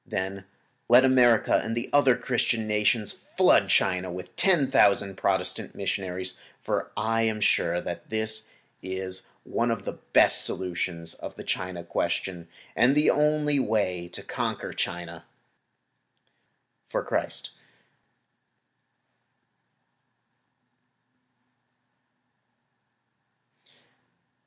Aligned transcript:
Then 0.07 0.45
let 0.89 1.05
America 1.05 1.61
and 1.63 1.77
other 1.93 2.17
Christian 2.17 2.65
nations 2.65 3.13
flood 3.37 3.69
China 3.69 4.11
with 4.11 4.35
ten 4.35 4.71
thousand 4.71 5.15
Protestant 5.15 5.75
missionaries, 5.75 6.39
for 6.59 6.91
I 6.97 7.21
am 7.21 7.39
sure 7.39 7.79
that 7.81 8.09
this 8.09 8.49
is 8.81 9.29
one 9.43 9.69
of 9.69 9.85
the 9.85 9.91
best 10.11 10.43
solutions 10.43 11.13
of 11.13 11.35
the 11.35 11.43
Chinese 11.43 11.85
Question, 11.87 12.47
and 12.75 12.95
the 12.95 13.11
only 13.11 13.59
way 13.59 14.07
to 14.07 14.23
conquer 14.23 14.73
China 14.73 15.27
for 16.87 17.03
Christ. 17.03 17.51